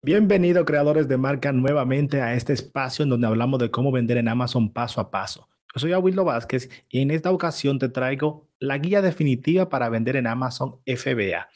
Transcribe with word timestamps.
Bienvenido 0.00 0.64
creadores 0.64 1.08
de 1.08 1.16
marca 1.16 1.50
nuevamente 1.50 2.22
a 2.22 2.34
este 2.34 2.52
espacio 2.52 3.02
en 3.02 3.08
donde 3.08 3.26
hablamos 3.26 3.58
de 3.58 3.72
cómo 3.72 3.90
vender 3.90 4.16
en 4.16 4.28
Amazon 4.28 4.72
paso 4.72 5.00
a 5.00 5.10
paso. 5.10 5.48
Yo 5.74 5.80
soy 5.80 5.92
Abuelo 5.92 6.24
Vázquez 6.24 6.70
y 6.88 7.00
en 7.00 7.10
esta 7.10 7.32
ocasión 7.32 7.80
te 7.80 7.88
traigo 7.88 8.48
la 8.60 8.78
guía 8.78 9.02
definitiva 9.02 9.68
para 9.68 9.88
vender 9.88 10.14
en 10.14 10.28
Amazon 10.28 10.80
FBA. 10.86 11.48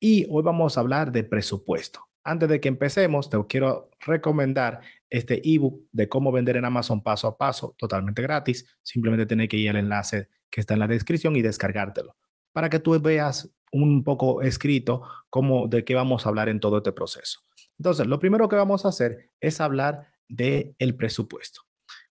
Y 0.00 0.26
hoy 0.28 0.42
vamos 0.42 0.76
a 0.76 0.80
hablar 0.80 1.12
de 1.12 1.22
presupuesto. 1.22 2.00
Antes 2.24 2.48
de 2.48 2.60
que 2.60 2.66
empecemos, 2.66 3.30
te 3.30 3.38
quiero 3.48 3.90
recomendar 4.00 4.80
este 5.08 5.40
ebook 5.44 5.84
de 5.92 6.08
cómo 6.08 6.32
vender 6.32 6.56
en 6.56 6.64
Amazon 6.64 7.00
paso 7.00 7.28
a 7.28 7.38
paso, 7.38 7.76
totalmente 7.78 8.22
gratis. 8.22 8.66
Simplemente 8.82 9.24
tienes 9.24 9.48
que 9.48 9.56
ir 9.56 9.70
al 9.70 9.76
enlace 9.76 10.28
que 10.50 10.60
está 10.60 10.74
en 10.74 10.80
la 10.80 10.88
descripción 10.88 11.36
y 11.36 11.42
descargártelo 11.42 12.16
para 12.52 12.68
que 12.68 12.78
tú 12.78 12.98
veas 13.00 13.50
un 13.72 14.04
poco 14.04 14.42
escrito 14.42 15.02
cómo 15.30 15.66
de 15.66 15.84
qué 15.84 15.94
vamos 15.94 16.24
a 16.24 16.28
hablar 16.28 16.48
en 16.48 16.60
todo 16.60 16.78
este 16.78 16.92
proceso. 16.92 17.40
Entonces, 17.82 18.06
lo 18.06 18.20
primero 18.20 18.48
que 18.48 18.54
vamos 18.54 18.84
a 18.84 18.90
hacer 18.90 19.32
es 19.40 19.60
hablar 19.60 20.06
del 20.28 20.76
el 20.78 20.94
presupuesto. 20.94 21.62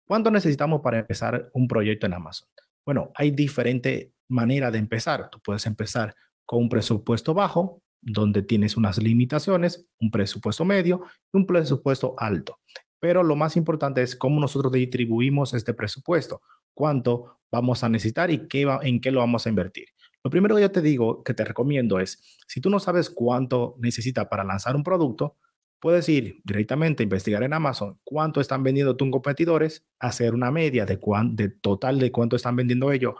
¿Cuánto 0.03 0.31
necesitamos 0.31 0.81
para 0.81 0.97
empezar 0.97 1.51
un 1.53 1.67
proyecto 1.67 2.07
en 2.07 2.15
Amazon? 2.15 2.49
Bueno, 2.83 3.11
hay 3.13 3.29
diferentes 3.29 4.07
maneras 4.27 4.71
de 4.71 4.79
empezar. 4.79 5.29
Tú 5.29 5.39
puedes 5.39 5.67
empezar 5.67 6.15
con 6.43 6.63
un 6.63 6.69
presupuesto 6.69 7.35
bajo, 7.35 7.83
donde 8.01 8.41
tienes 8.41 8.77
unas 8.77 8.97
limitaciones, 8.97 9.85
un 9.99 10.09
presupuesto 10.09 10.65
medio 10.65 11.03
y 11.31 11.37
un 11.37 11.45
presupuesto 11.45 12.15
alto. 12.17 12.57
Pero 12.99 13.21
lo 13.21 13.35
más 13.35 13.55
importante 13.55 14.01
es 14.01 14.15
cómo 14.15 14.41
nosotros 14.41 14.73
distribuimos 14.73 15.53
este 15.53 15.75
presupuesto, 15.75 16.41
cuánto 16.73 17.41
vamos 17.51 17.83
a 17.83 17.89
necesitar 17.89 18.31
y 18.31 18.47
qué 18.47 18.67
en 18.81 18.99
qué 18.99 19.11
lo 19.11 19.19
vamos 19.19 19.45
a 19.45 19.49
invertir. 19.49 19.85
Lo 20.23 20.31
primero 20.31 20.55
que 20.55 20.63
yo 20.63 20.71
te 20.71 20.81
digo, 20.81 21.23
que 21.23 21.35
te 21.35 21.45
recomiendo 21.45 21.99
es, 21.99 22.39
si 22.47 22.59
tú 22.59 22.71
no 22.71 22.79
sabes 22.79 23.11
cuánto 23.11 23.75
necesitas 23.77 24.25
para 24.25 24.43
lanzar 24.43 24.75
un 24.75 24.83
producto, 24.83 25.37
Puedes 25.79 26.09
ir 26.09 26.41
directamente 26.43 27.03
a 27.03 27.05
investigar 27.05 27.43
en 27.43 27.53
Amazon 27.53 27.99
cuánto 28.03 28.41
están 28.41 28.63
vendiendo 28.63 28.97
tus 28.97 29.09
competidores, 29.09 29.85
hacer 29.99 30.33
una 30.33 30.51
media 30.51 30.85
de, 30.85 30.99
de 31.31 31.49
total 31.49 31.99
de 31.99 32.11
cuánto 32.11 32.35
están 32.35 32.55
vendiendo 32.55 32.91
ellos 32.91 33.15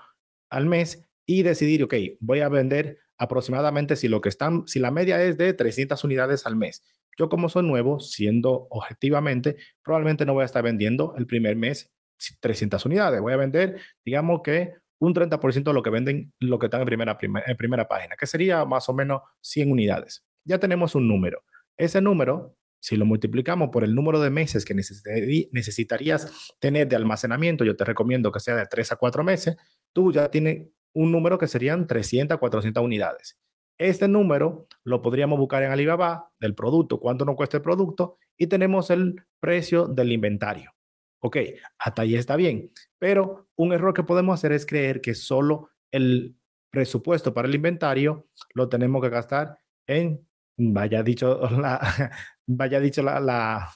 al 0.49 0.66
mes 0.66 1.07
y 1.25 1.43
decidir, 1.43 1.83
ok, 1.83 1.93
voy 2.19 2.41
a 2.41 2.49
vender 2.49 2.99
aproximadamente 3.17 3.95
si 3.95 4.07
lo 4.07 4.21
que 4.21 4.29
están, 4.29 4.67
si 4.67 4.79
la 4.79 4.91
media 4.91 5.23
es 5.23 5.38
de 5.38 5.53
300 5.53 6.03
unidades 6.03 6.45
al 6.45 6.55
mes. 6.55 6.83
Yo 7.17 7.29
como 7.29 7.49
soy 7.49 7.63
nuevo, 7.63 7.99
siendo 7.99 8.67
objetivamente, 8.69 9.57
probablemente 9.83 10.25
no 10.25 10.33
voy 10.33 10.44
a 10.44 10.45
estar 10.45 10.63
vendiendo 10.63 11.13
el 11.17 11.27
primer 11.27 11.55
mes 11.55 11.91
300 12.39 12.85
unidades. 12.85 13.21
Voy 13.21 13.33
a 13.33 13.38
vender, 13.38 13.79
digamos 14.05 14.41
que 14.44 14.73
un 14.99 15.13
30% 15.13 15.63
de 15.63 15.73
lo 15.73 15.83
que 15.83 15.89
venden, 15.89 16.33
lo 16.39 16.59
que 16.59 16.67
están 16.67 16.81
en 16.81 16.88
primera, 16.88 17.17
en 17.21 17.57
primera 17.57 17.88
página, 17.88 18.16
que 18.17 18.27
sería 18.27 18.66
más 18.66 18.89
o 18.89 18.94
menos 18.94 19.21
100 19.41 19.71
unidades. 19.71 20.25
Ya 20.44 20.59
tenemos 20.59 20.95
un 20.95 21.07
número. 21.07 21.44
Ese 21.80 22.02
número, 22.02 22.58
si 22.81 22.97
lo 22.97 23.05
multiplicamos 23.05 23.69
por 23.72 23.85
el 23.85 23.95
número 23.95 24.19
de 24.19 24.30
meses 24.30 24.66
que 24.66 24.75
necesitarías 24.75 26.53
tener 26.59 26.89
de 26.89 26.97
almacenamiento, 26.97 27.63
yo 27.63 27.77
te 27.77 27.85
recomiendo 27.85 28.33
que 28.33 28.41
sea 28.41 28.58
de 28.58 28.66
3 28.66 28.91
a 28.91 28.95
4 28.97 29.23
meses, 29.23 29.55
tú 29.94 30.11
ya 30.11 30.30
tienes 30.30 30.67
un 30.94 31.11
número 31.11 31.38
que 31.38 31.47
serían 31.47 31.88
300 31.88 32.35
a 32.35 32.40
400 32.40 32.84
unidades. 32.84 33.40
Este 33.78 34.09
número 34.09 34.67
lo 34.84 35.01
podríamos 35.01 35.40
buscar 35.40 35.63
en 35.63 35.72
Alibaba, 35.72 36.29
del 36.38 36.53
producto, 36.53 37.00
cuánto 37.00 37.23
nos 37.23 37.38
cuesta 37.38 37.56
el 37.56 37.63
producto, 37.63 38.17
y 38.38 38.47
tenemos 38.47 38.90
el 38.90 39.16
precio 39.40 39.88
del 39.88 40.11
inventario. 40.11 40.73
Ok, 41.22 41.38
hasta 41.78 42.01
ahí 42.01 42.16
está 42.16 42.35
bien. 42.35 42.72
Pero 42.97 43.47
un 43.56 43.72
error 43.72 43.94
que 43.94 44.03
podemos 44.03 44.38
hacer 44.38 44.51
es 44.51 44.66
creer 44.66 45.00
que 45.00 45.16
solo 45.16 45.69
el 45.91 46.35
presupuesto 46.72 47.34
para 47.34 47.47
el 47.47 47.56
inventario 47.56 48.28
lo 48.53 48.67
tenemos 48.67 49.01
que 49.01 49.09
gastar 49.09 49.57
en 49.88 50.28
vaya 50.74 51.02
dicho 51.03 51.40
la, 51.50 52.12
vaya 52.46 52.80
dicho 52.80 53.02
la, 53.02 53.70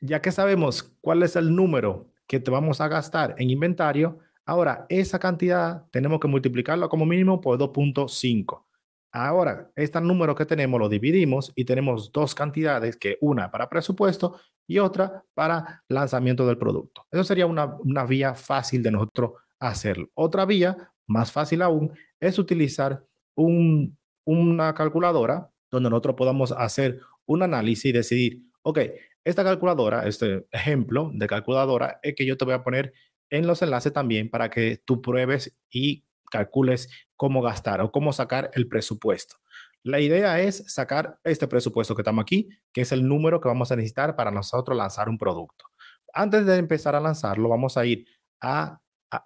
ya 0.00 0.20
que 0.20 0.30
sabemos 0.30 0.94
cuál 1.00 1.22
es 1.22 1.36
el 1.36 1.54
número 1.54 2.12
que 2.26 2.40
te 2.40 2.50
vamos 2.50 2.80
a 2.80 2.88
gastar 2.88 3.34
en 3.38 3.50
inventario, 3.50 4.18
ahora 4.44 4.86
esa 4.88 5.18
cantidad 5.18 5.84
tenemos 5.90 6.20
que 6.20 6.28
multiplicarlo 6.28 6.88
como 6.88 7.06
mínimo 7.06 7.40
por 7.40 7.58
2.5. 7.58 8.64
Ahora, 9.12 9.70
este 9.74 10.00
número 10.00 10.34
que 10.34 10.44
tenemos 10.44 10.78
lo 10.78 10.88
dividimos 10.88 11.52
y 11.54 11.64
tenemos 11.64 12.12
dos 12.12 12.34
cantidades, 12.34 12.96
que 12.96 13.16
una 13.20 13.50
para 13.50 13.68
presupuesto 13.68 14.38
y 14.66 14.78
otra 14.78 15.24
para 15.32 15.82
lanzamiento 15.88 16.46
del 16.46 16.58
producto. 16.58 17.06
Eso 17.10 17.24
sería 17.24 17.46
una, 17.46 17.64
una 17.64 18.04
vía 18.04 18.34
fácil 18.34 18.82
de 18.82 18.90
nosotros 18.90 19.32
hacerlo. 19.58 20.10
Otra 20.14 20.44
vía, 20.44 20.92
más 21.06 21.32
fácil 21.32 21.62
aún, 21.62 21.92
es 22.20 22.38
utilizar 22.38 23.04
un, 23.34 23.96
una 24.24 24.74
calculadora 24.74 25.50
donde 25.70 25.90
nosotros 25.90 26.16
podamos 26.16 26.52
hacer 26.52 27.00
un 27.26 27.42
análisis 27.42 27.86
y 27.86 27.92
decidir, 27.92 28.42
ok, 28.62 28.80
esta 29.24 29.42
calculadora, 29.42 30.06
este 30.06 30.46
ejemplo 30.52 31.10
de 31.12 31.26
calculadora 31.26 31.98
es 32.02 32.14
que 32.14 32.24
yo 32.26 32.36
te 32.36 32.44
voy 32.44 32.54
a 32.54 32.62
poner 32.62 32.92
en 33.30 33.46
los 33.46 33.60
enlaces 33.62 33.92
también 33.92 34.30
para 34.30 34.50
que 34.50 34.80
tú 34.84 35.02
pruebes 35.02 35.56
y 35.70 36.04
calcules 36.30 36.88
cómo 37.16 37.42
gastar 37.42 37.80
o 37.80 37.90
cómo 37.90 38.12
sacar 38.12 38.50
el 38.54 38.68
presupuesto. 38.68 39.36
La 39.82 40.00
idea 40.00 40.40
es 40.40 40.64
sacar 40.72 41.18
este 41.22 41.46
presupuesto 41.46 41.94
que 41.94 42.02
estamos 42.02 42.22
aquí, 42.22 42.48
que 42.72 42.80
es 42.80 42.92
el 42.92 43.06
número 43.06 43.40
que 43.40 43.48
vamos 43.48 43.70
a 43.70 43.76
necesitar 43.76 44.16
para 44.16 44.30
nosotros 44.30 44.76
lanzar 44.76 45.08
un 45.08 45.18
producto. 45.18 45.66
Antes 46.12 46.46
de 46.46 46.56
empezar 46.56 46.96
a 46.96 47.00
lanzarlo, 47.00 47.48
vamos 47.48 47.76
a 47.76 47.86
ir 47.86 48.04
a, 48.40 48.80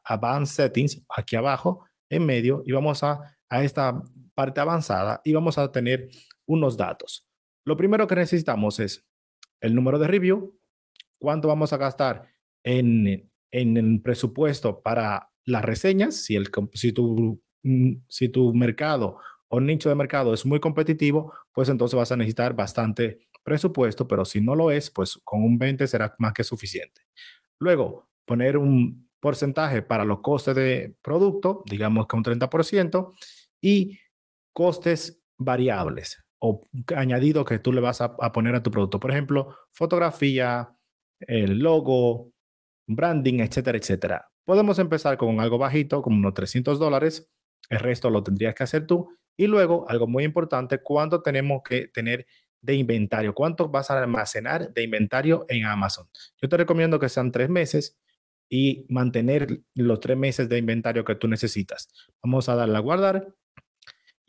Advanced 0.05 0.55
Settings, 0.55 1.03
aquí 1.09 1.37
abajo, 1.37 1.87
en 2.11 2.27
medio, 2.27 2.63
y 2.67 2.73
vamos 2.73 3.03
a, 3.03 3.39
a 3.51 3.63
esta 3.63 4.03
parte 4.35 4.61
avanzada 4.61 5.21
y 5.25 5.33
vamos 5.35 5.59
a 5.59 5.71
tener 5.71 6.09
unos 6.47 6.77
datos. 6.77 7.27
Lo 7.67 7.77
primero 7.77 8.07
que 8.07 8.15
necesitamos 8.15 8.81
es 8.81 9.07
el 9.61 9.75
número 9.75 9.99
de 9.99 10.07
review, 10.07 10.59
cuánto 11.19 11.49
vamos 11.49 11.73
a 11.73 11.77
gastar 11.77 12.29
en, 12.65 13.31
en 13.51 13.77
el 13.77 14.01
presupuesto 14.01 14.81
para 14.81 15.31
las 15.45 15.65
reseñas, 15.65 16.17
si, 16.17 16.37
el, 16.37 16.51
si, 16.73 16.93
tu, 16.93 17.43
mm, 17.63 17.93
si 18.09 18.29
tu 18.29 18.55
mercado 18.55 19.19
o 19.49 19.61
nicho 19.61 19.89
de 19.89 19.95
mercado 19.97 20.33
es 20.33 20.47
muy 20.47 20.61
competitivo, 20.61 21.35
pues 21.53 21.69
entonces 21.69 21.97
vas 21.97 22.13
a 22.13 22.17
necesitar 22.17 22.55
bastante 22.55 23.19
presupuesto, 23.43 24.07
pero 24.07 24.25
si 24.25 24.41
no 24.41 24.55
lo 24.55 24.71
es, 24.71 24.91
pues 24.91 25.19
con 25.25 25.43
un 25.43 25.59
20 25.59 25.87
será 25.89 26.15
más 26.19 26.33
que 26.33 26.45
suficiente. 26.45 27.03
Luego, 27.59 28.09
poner 28.25 28.57
un 28.57 29.11
porcentaje 29.19 29.83
para 29.83 30.05
los 30.05 30.21
costes 30.21 30.55
de 30.55 30.95
producto, 31.03 31.63
digamos 31.67 32.07
que 32.07 32.17
un 32.17 32.25
30%, 32.25 33.13
y 33.61 33.99
costes 34.53 35.23
variables 35.39 36.23
o 36.41 36.63
añadido 36.97 37.45
que 37.45 37.59
tú 37.59 37.73
le 37.73 37.81
vas 37.81 38.01
a, 38.01 38.17
poner 38.33 38.55
a 38.55 38.63
tu 38.63 38.71
producto. 38.71 38.99
Por 38.99 39.11
ejemplo, 39.11 39.55
fotografía, 39.73 40.75
el 41.21 41.59
logo, 41.59 42.33
branding, 42.87 43.41
etcétera, 43.41 43.79
etcétera. 43.79 44.31
Podemos 44.45 44.79
empezar 44.79 45.17
con 45.19 45.39
algo 45.41 45.59
bajito, 45.59 46.03
como 46.03 46.17
unos 46.17 46.35
300 46.35 46.79
dólares. 46.79 47.31
El 47.69 47.79
resto 47.81 48.11
lo 48.11 48.23
tendrías 48.23 48.55
que 48.55 48.65
hacer 48.65 48.87
tú. 48.87 49.11
Y 49.37 49.47
luego, 49.47 49.89
algo 49.89 50.07
muy 50.07 50.25
importante, 50.25 50.83
¿cuánto 50.83 51.23
tenemos 51.23 51.63
que 51.63 51.89
tener 51.89 52.27
de 52.63 52.75
inventario? 52.75 53.35
¿Cuánto 53.35 53.69
vas 53.69 53.91
a 53.91 54.01
almacenar 54.01 54.73
de 54.73 54.83
inventario 54.83 55.45
en 55.49 55.67
Amazon? 55.67 56.09
Yo 56.41 56.49
te 56.49 56.57
recomiendo 56.57 56.99
que 56.99 57.11
sean 57.11 57.33
tres 57.33 57.51
meses 57.51 57.99
y 58.49 58.87
mantener 58.89 59.61
los 59.75 60.01
tres 60.01 60.17
meses 60.17 60.49
de 60.49 60.59
inventario 60.59 61.05
que 61.05 61.15
tú 61.15 61.29
necesitas. 61.29 61.89
Vamos 62.23 62.49
a 62.49 62.57
darle 62.57 62.77
a 62.77 62.81
guardar 62.81 63.35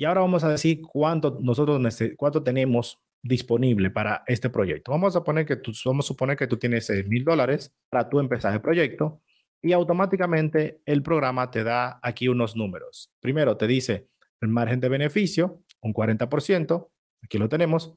y 0.02 0.06
ahora 0.06 0.22
vamos 0.22 0.44
a 0.44 0.50
decir 0.50 0.82
cuánto 0.82 1.38
nosotros 1.42 1.80
cuánto 2.18 2.42
tenemos 2.42 3.04
disponible 3.22 3.92
para 3.92 4.24
este 4.26 4.50
proyecto. 4.50 4.90
Vamos 4.90 5.16
a 5.16 5.24
poner 5.24 5.46
que 5.46 5.58
tú, 5.58 5.74
vamos 5.86 6.06
a 6.06 6.08
suponer 6.08 6.36
que 6.36 6.48
tú 6.48 6.58
tienes 6.58 6.88
6 6.88 7.08
mil 7.08 7.24
dólares 7.24 7.72
para 7.88 8.10
tú 8.10 8.20
empezar 8.20 8.52
el 8.52 8.62
proyecto 8.62 9.22
y 9.62 9.74
automáticamente 9.74 10.82
el 10.88 11.04
programa 11.04 11.52
te 11.52 11.64
da 11.64 12.00
aquí 12.02 12.28
unos 12.28 12.56
números. 12.56 13.14
Primero 13.20 13.58
te 13.58 13.68
dice 13.68 14.08
el 14.42 14.48
margen 14.48 14.80
de 14.80 14.90
beneficio, 14.90 15.62
un 15.82 15.94
40%, 15.94 16.90
aquí 17.22 17.38
lo 17.38 17.48
tenemos. 17.48 17.94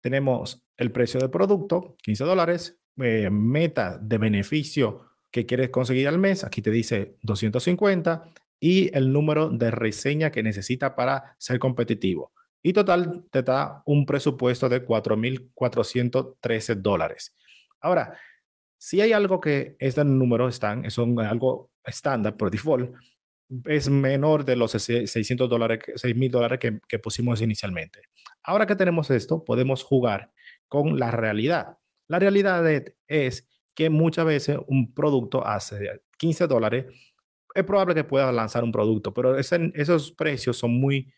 Tenemos 0.00 0.64
el 0.78 0.92
precio 0.92 1.20
del 1.20 1.28
producto, 1.28 1.94
15 2.04 2.24
dólares, 2.24 2.80
eh, 2.96 3.28
meta 3.30 3.98
de 3.98 4.16
beneficio 4.16 5.10
que 5.30 5.44
quieres 5.44 5.68
conseguir 5.68 6.08
al 6.08 6.18
mes, 6.18 6.42
aquí 6.42 6.62
te 6.62 6.70
dice 6.70 7.18
250 7.20 8.32
y 8.64 8.96
el 8.96 9.12
número 9.12 9.48
de 9.50 9.72
reseña 9.72 10.30
que 10.30 10.44
necesita 10.44 10.94
para 10.94 11.34
ser 11.36 11.58
competitivo. 11.58 12.32
Y 12.62 12.72
total 12.72 13.24
te 13.32 13.42
da 13.42 13.82
un 13.86 14.06
presupuesto 14.06 14.68
de 14.68 14.86
4.413 14.86 16.76
dólares. 16.76 17.34
Ahora, 17.80 18.16
Si 18.78 19.00
hay 19.00 19.12
algo 19.12 19.40
que 19.40 19.76
este 19.78 20.04
número 20.04 20.48
están, 20.48 20.84
es 20.84 20.98
algo 20.98 21.70
estándar 21.84 22.36
por 22.36 22.50
default, 22.50 22.94
es 23.66 23.88
menor 23.88 24.44
de 24.44 24.56
los 24.56 24.72
600 24.72 25.48
dólares, 25.48 25.80
6 25.96 26.16
mil 26.16 26.30
dólares 26.30 26.58
que, 26.60 26.80
que 26.88 26.98
pusimos 26.98 27.40
inicialmente. 27.42 28.00
Ahora 28.42 28.66
que 28.66 28.76
tenemos 28.76 29.10
esto, 29.10 29.44
podemos 29.44 29.84
jugar 29.84 30.32
con 30.68 30.98
la 30.98 31.10
realidad. 31.12 31.78
La 32.08 32.18
realidad 32.18 32.64
es 33.08 33.48
que 33.74 33.90
muchas 33.90 34.24
veces 34.26 34.58
un 34.66 34.92
producto 34.94 35.46
hace 35.46 36.02
15 36.18 36.46
dólares, 36.46 36.86
es 37.54 37.64
probable 37.64 37.94
que 37.94 38.04
pueda 38.04 38.30
lanzar 38.32 38.64
un 38.64 38.72
producto, 38.72 39.12
pero 39.12 39.36
esos 39.36 40.12
precios 40.12 40.56
son 40.56 40.72
muy, 40.72 41.12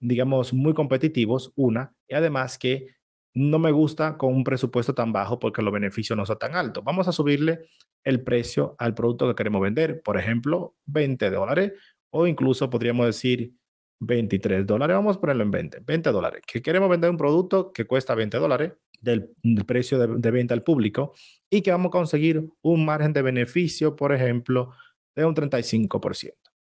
digamos, 0.00 0.52
muy 0.52 0.74
competitivos, 0.74 1.52
una, 1.56 1.94
y 2.08 2.14
además 2.14 2.58
que 2.58 2.96
no 3.34 3.58
me 3.58 3.70
gusta 3.70 4.16
con 4.16 4.34
un 4.34 4.44
presupuesto 4.44 4.94
tan 4.94 5.12
bajo 5.12 5.38
porque 5.38 5.60
los 5.60 5.72
beneficios 5.72 6.16
no 6.16 6.24
son 6.24 6.38
tan 6.38 6.54
altos. 6.54 6.82
Vamos 6.82 7.06
a 7.06 7.12
subirle 7.12 7.66
el 8.02 8.22
precio 8.22 8.74
al 8.78 8.94
producto 8.94 9.28
que 9.28 9.34
queremos 9.34 9.60
vender, 9.60 10.00
por 10.02 10.18
ejemplo, 10.18 10.74
20 10.86 11.30
dólares 11.30 11.72
o 12.10 12.26
incluso 12.26 12.70
podríamos 12.70 13.04
decir 13.04 13.52
23 14.00 14.66
dólares. 14.66 14.96
Vamos 14.96 15.16
a 15.16 15.20
ponerlo 15.20 15.42
en 15.42 15.50
20, 15.50 15.80
20 15.84 16.12
dólares. 16.12 16.42
Que 16.46 16.62
queremos 16.62 16.88
vender 16.88 17.10
un 17.10 17.18
producto 17.18 17.72
que 17.72 17.84
cuesta 17.84 18.14
20 18.14 18.38
dólares 18.38 18.72
del, 19.02 19.30
precio 19.66 19.98
de, 19.98 20.30
venta 20.30 20.54
al 20.54 20.62
público 20.62 21.12
y 21.50 21.60
que 21.60 21.70
vamos 21.70 21.88
a 21.88 21.90
conseguir 21.90 22.48
un 22.62 22.84
margen 22.86 23.12
de 23.12 23.22
beneficio, 23.22 23.96
por 23.96 24.12
ejemplo, 24.12 24.72
de 25.16 25.24
un 25.24 25.34
35%, 25.34 26.32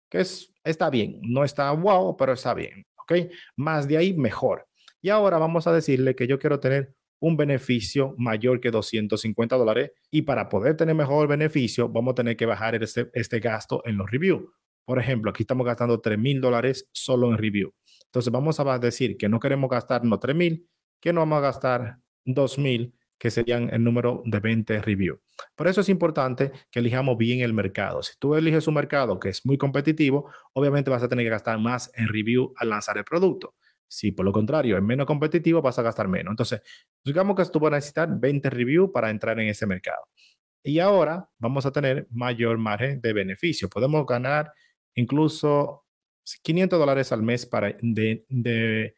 que 0.08 0.20
es, 0.20 0.55
está 0.64 0.88
bien, 0.88 1.20
no 1.23 1.44
está 1.44 1.70
wow, 1.73 2.17
pero 2.17 2.32
está 2.32 2.55
bien, 2.55 2.87
¿ok? 2.96 3.31
Más 3.56 3.87
de 3.87 3.99
ahí, 3.99 4.14
mejor. 4.14 4.67
Y 5.02 5.11
ahora 5.11 5.38
vamos 5.38 5.67
a 5.67 5.73
decirle 5.73 6.14
que 6.14 6.26
yo 6.26 6.38
quiero 6.38 6.61
tener 6.61 6.94
un 7.20 7.37
beneficio 7.37 8.14
mayor 8.17 8.61
que 8.61 8.70
250 8.70 9.56
dólares 9.56 9.90
y 10.11 10.23
para 10.23 10.49
poder 10.49 10.76
tener 10.76 10.94
mejor 10.94 11.29
beneficio 11.29 11.88
vamos 11.88 12.12
a 12.12 12.14
tener 12.14 12.37
que 12.37 12.46
bajar 12.46 12.81
este, 12.82 13.11
este 13.12 13.40
gasto 13.40 13.82
en 13.85 13.96
los 13.96 14.11
reviews. 14.11 14.44
Por 14.85 14.99
ejemplo, 14.99 15.31
aquí 15.31 15.43
estamos 15.43 15.67
gastando 15.67 16.00
3 16.00 16.19
mil 16.19 16.40
dólares 16.40 16.88
solo 16.93 17.31
en 17.31 17.38
review. 17.38 17.75
Entonces 18.06 18.32
vamos 18.32 18.58
a 18.58 18.79
decir 18.79 19.17
que 19.17 19.29
no 19.29 19.38
queremos 19.38 19.69
gastarnos 19.69 20.19
3 20.20 20.35
mil, 20.35 20.69
que 21.00 21.12
no 21.12 21.20
vamos 21.20 21.38
a 21.38 21.43
gastar 21.43 21.99
2 22.25 22.58
mil, 22.58 22.94
que 23.19 23.31
serían 23.31 23.69
el 23.73 23.85
número 23.85 24.23
de 24.25 24.40
20 24.40 24.81
reviews. 24.81 25.19
Por 25.55 25.69
eso 25.69 25.81
es 25.81 25.88
importante 25.88 26.52
que 26.70 26.81
elijamos 26.81 27.17
bien 27.17 27.40
el 27.40 27.52
mercado. 27.52 28.02
Si 28.02 28.12
tú 28.19 28.35
eliges 28.35 28.67
un 28.67 28.75
mercado 28.75 29.19
que 29.19 29.31
es 29.31 29.44
muy 29.46 29.58
competitivo, 29.58 30.31
obviamente 30.52 30.90
vas 30.90 31.02
a 31.02 31.08
tener 31.08 31.25
que 31.25 31.31
gastar 31.31 31.58
más 31.58 31.90
en 31.94 32.08
review 32.08 32.52
al 32.56 32.70
lanzar 32.70 32.99
el 32.99 33.05
producto. 33.05 33.55
Si 33.87 34.12
por 34.12 34.25
lo 34.26 34.32
contrario 34.32 34.76
es 34.76 34.82
menos 34.82 35.06
competitivo, 35.06 35.62
vas 35.62 35.79
a 35.79 35.82
gastar 35.82 36.08
menos. 36.08 36.32
Entonces, 36.32 36.62
digamos 37.05 37.37
que 37.37 37.44
tú 37.50 37.58
vas 37.58 37.73
a 37.73 37.76
necesitar 37.76 38.08
20 38.19 38.50
reviews 38.50 38.90
para 38.93 39.11
entrar 39.11 39.38
en 39.40 39.49
ese 39.49 39.67
mercado. 39.67 40.08
Y 40.62 40.81
ahora 40.81 41.29
vamos 41.38 41.64
a 41.64 41.73
tener 41.73 42.06
mayor 42.11 42.58
margen 42.58 43.00
de 43.00 43.12
beneficio. 43.12 43.69
Podemos 43.69 44.05
ganar 44.06 44.52
incluso 44.94 45.85
500 46.43 46.79
dólares 46.79 47.12
al 47.12 47.23
mes 47.23 47.46
para 47.46 47.75
de, 47.81 48.26
de, 48.29 48.94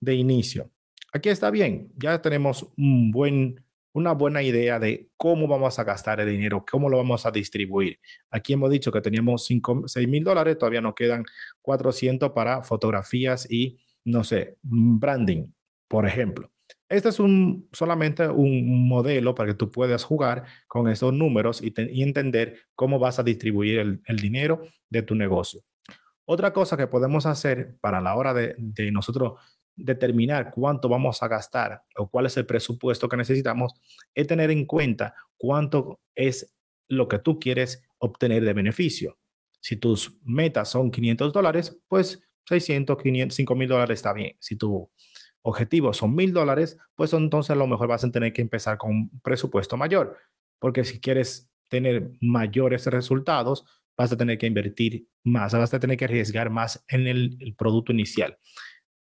de 0.00 0.14
inicio. 0.14 0.70
Aquí 1.12 1.28
está 1.28 1.50
bien, 1.50 1.92
ya 1.96 2.22
tenemos 2.22 2.66
un 2.78 3.10
buen, 3.10 3.62
una 3.92 4.12
buena 4.12 4.42
idea 4.42 4.78
de 4.78 5.08
cómo 5.16 5.46
vamos 5.46 5.78
a 5.78 5.84
gastar 5.84 6.20
el 6.20 6.30
dinero, 6.30 6.64
cómo 6.70 6.88
lo 6.88 6.96
vamos 6.96 7.26
a 7.26 7.30
distribuir. 7.30 7.98
Aquí 8.30 8.54
hemos 8.54 8.70
dicho 8.70 8.90
que 8.90 9.00
teníamos 9.00 9.44
5, 9.46 9.84
6 9.86 10.08
mil 10.08 10.24
dólares, 10.24 10.58
todavía 10.58 10.80
nos 10.80 10.94
quedan 10.94 11.24
400 11.60 12.30
para 12.30 12.62
fotografías 12.62 13.50
y 13.50 13.78
no 14.04 14.24
sé, 14.24 14.56
branding, 14.62 15.52
por 15.88 16.06
ejemplo. 16.06 16.50
Este 16.88 17.08
es 17.08 17.20
un, 17.20 17.68
solamente 17.72 18.28
un 18.28 18.88
modelo 18.88 19.34
para 19.34 19.50
que 19.50 19.54
tú 19.54 19.70
puedas 19.70 20.04
jugar 20.04 20.44
con 20.68 20.88
esos 20.88 21.12
números 21.12 21.62
y, 21.62 21.72
entender 22.02 22.60
cómo 22.74 22.98
vas 22.98 23.18
a 23.18 23.22
distribuir 23.22 24.00
el, 24.04 24.16
dinero 24.16 24.62
de 24.90 25.02
tu 25.02 25.14
negocio. 25.14 25.62
Otra 26.24 26.52
cosa 26.52 26.76
que 26.76 26.86
podemos 26.86 27.26
hacer 27.26 27.76
para 27.80 28.00
la 28.00 28.14
hora 28.14 28.34
de 28.34 28.90
nosotros 28.92 29.34
determinar 29.76 30.50
cuánto 30.50 30.88
vamos 30.88 31.22
a 31.22 31.28
gastar 31.28 31.82
o 31.96 32.08
cuál 32.08 32.26
es 32.26 32.36
el 32.36 32.46
presupuesto 32.46 33.08
que 33.08 33.16
necesitamos 33.16 33.72
es 34.14 34.26
tener 34.26 34.50
en 34.50 34.66
cuenta 34.66 35.14
cuánto 35.36 36.00
es 36.14 36.54
lo 36.88 37.08
que 37.08 37.18
tú 37.18 37.38
quieres 37.38 37.82
obtener 37.98 38.44
de 38.44 38.52
beneficio. 38.52 39.18
Si 39.60 39.76
tus 39.76 40.18
metas 40.24 40.70
son 40.70 40.90
500 40.90 41.32
dólares, 41.32 41.78
pues 41.88 42.22
600, 42.48 43.00
500, 43.00 43.36
5 43.36 43.54
mil 43.54 43.68
dólares 43.68 43.98
está 43.98 44.12
bien. 44.12 44.36
Si 44.40 44.56
tu 44.56 44.90
objetivo 45.42 45.92
son 45.92 46.14
mil 46.14 46.32
dólares, 46.32 46.78
pues 46.94 47.12
entonces 47.12 47.50
a 47.50 47.54
lo 47.54 47.66
mejor 47.66 47.88
vas 47.88 48.04
a 48.04 48.10
tener 48.10 48.32
que 48.32 48.42
empezar 48.42 48.78
con 48.78 48.90
un 48.90 49.20
presupuesto 49.20 49.76
mayor, 49.76 50.16
porque 50.58 50.84
si 50.84 51.00
quieres 51.00 51.50
tener 51.68 52.10
mayores 52.20 52.86
resultados, 52.86 53.64
vas 53.96 54.12
a 54.12 54.16
tener 54.16 54.38
que 54.38 54.46
invertir 54.46 55.06
más, 55.24 55.52
vas 55.52 55.74
a 55.74 55.80
tener 55.80 55.96
que 55.96 56.04
arriesgar 56.04 56.50
más 56.50 56.84
en 56.88 57.06
el, 57.06 57.36
el 57.40 57.54
producto 57.54 57.92
inicial. 57.92 58.38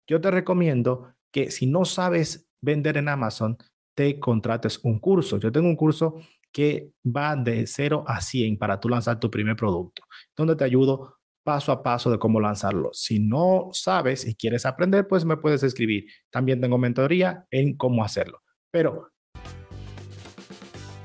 Yo 0.07 0.21
te 0.21 0.31
recomiendo 0.31 1.15
que 1.33 1.51
si 1.51 1.67
no 1.67 1.85
sabes 1.85 2.47
vender 2.61 2.97
en 2.97 3.09
Amazon, 3.09 3.57
te 3.95 4.19
contrates 4.21 4.81
un 4.83 4.99
curso. 4.99 5.39
Yo 5.39 5.51
tengo 5.51 5.69
un 5.69 5.77
curso 5.77 6.17
que 6.53 6.93
va 7.05 7.35
de 7.37 7.67
0 7.67 8.05
a 8.07 8.21
100 8.21 8.59
para 8.59 8.79
tú 8.79 8.89
lanzar 8.89 9.19
tu 9.19 9.31
primer 9.31 9.57
producto, 9.57 10.03
donde 10.37 10.57
te 10.57 10.65
ayudo 10.65 11.17
paso 11.43 11.73
a 11.73 11.83
paso 11.83 12.11
de 12.11 12.19
cómo 12.19 12.41
lanzarlo. 12.41 12.91
Si 12.93 13.19
no 13.19 13.69
sabes 13.73 14.27
y 14.27 14.35
quieres 14.35 14.65
aprender, 14.67 15.09
pues 15.09 15.25
me 15.25 15.37
puedes 15.37 15.63
escribir. 15.63 16.07
También 16.31 16.61
tengo 16.61 16.79
mentoría 16.79 17.47
en 17.51 17.77
cómo 17.77 18.05
hacerlo. 18.05 18.43
Pero 18.71 19.11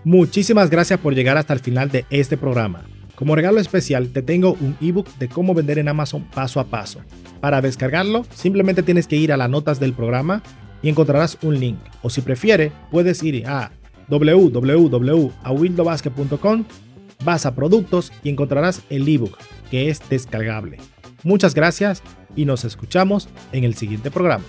muchísimas 0.04 0.70
gracias 0.70 1.00
por 1.00 1.14
llegar 1.14 1.38
hasta 1.38 1.54
el 1.54 1.60
final 1.60 1.90
de 1.90 2.06
este 2.10 2.38
programa. 2.38 2.86
Como 3.20 3.36
regalo 3.36 3.60
especial, 3.60 4.08
te 4.14 4.22
tengo 4.22 4.56
un 4.62 4.78
ebook 4.80 5.10
de 5.18 5.28
cómo 5.28 5.54
vender 5.54 5.78
en 5.78 5.90
Amazon 5.90 6.24
paso 6.34 6.62
a 6.62 6.68
paso. 6.68 7.02
Para 7.42 7.60
descargarlo, 7.60 8.26
simplemente 8.34 8.82
tienes 8.82 9.08
que 9.08 9.18
ir 9.18 9.34
a 9.34 9.38
las 9.38 9.50
notas 9.50 9.82
del 9.82 9.92
programa 9.92 10.42
y 10.82 10.88
encontrarás 10.88 11.38
un 11.42 11.60
link. 11.60 11.80
O 12.02 12.10
si 12.10 12.22
prefieres, 12.22 12.72
puedes 12.92 13.22
ir 13.22 13.46
a 13.46 13.74
www.awildobasket.com 14.08 16.64
vas 17.26 17.46
a 17.46 17.54
productos 17.54 18.14
y 18.24 18.30
encontrarás 18.30 18.84
el 18.90 19.06
ebook 19.06 19.38
que 19.70 19.90
es 19.90 20.00
descargable. 20.10 20.78
Muchas 21.24 21.54
gracias 21.54 22.02
y 22.38 22.46
nos 22.46 22.64
escuchamos 22.64 23.28
en 23.52 23.66
el 23.66 23.76
siguiente 23.76 24.12
programa. 24.12 24.46